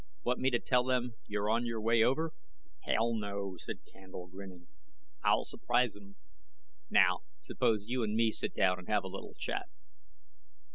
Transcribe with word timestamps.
Want 0.23 0.39
me 0.39 0.49
to 0.49 0.57
tell 0.57 0.83
them 0.83 1.13
you're 1.27 1.47
on 1.47 1.63
your 1.63 1.79
way 1.79 2.01
over?" 2.01 2.33
"Hell, 2.85 3.13
no," 3.13 3.55
said 3.59 3.85
Candle, 3.85 4.25
grinning, 4.25 4.65
"I'll 5.23 5.45
surprise 5.45 5.95
'em. 5.95 6.15
Now, 6.89 7.19
suppose 7.39 7.85
you 7.85 8.01
and 8.01 8.15
me 8.15 8.31
sit 8.31 8.55
down 8.55 8.79
and 8.79 8.87
have 8.87 9.03
a 9.03 9.07
little 9.07 9.35
chat." 9.35 9.69